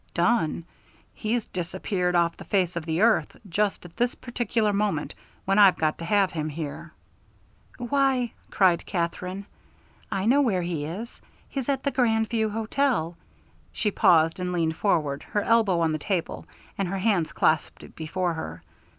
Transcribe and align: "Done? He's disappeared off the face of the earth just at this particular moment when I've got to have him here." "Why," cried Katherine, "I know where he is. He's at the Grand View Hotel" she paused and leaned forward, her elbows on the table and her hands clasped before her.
"Done? 0.15 0.65
He's 1.13 1.45
disappeared 1.45 2.15
off 2.15 2.35
the 2.35 2.43
face 2.43 2.75
of 2.75 2.87
the 2.87 3.01
earth 3.01 3.37
just 3.47 3.85
at 3.85 3.97
this 3.97 4.15
particular 4.15 4.73
moment 4.73 5.13
when 5.45 5.59
I've 5.59 5.77
got 5.77 5.99
to 5.99 6.05
have 6.05 6.31
him 6.31 6.49
here." 6.49 6.91
"Why," 7.77 8.33
cried 8.49 8.87
Katherine, 8.87 9.45
"I 10.11 10.25
know 10.25 10.41
where 10.41 10.63
he 10.63 10.85
is. 10.85 11.21
He's 11.49 11.69
at 11.69 11.83
the 11.83 11.91
Grand 11.91 12.29
View 12.29 12.49
Hotel" 12.49 13.15
she 13.71 13.91
paused 13.91 14.39
and 14.39 14.51
leaned 14.51 14.75
forward, 14.77 15.21
her 15.21 15.43
elbows 15.43 15.83
on 15.83 15.91
the 15.91 15.99
table 15.99 16.47
and 16.79 16.87
her 16.87 16.97
hands 16.97 17.31
clasped 17.31 17.93
before 17.95 18.33
her. 18.33 18.63